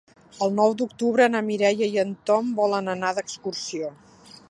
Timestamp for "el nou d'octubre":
0.45-1.27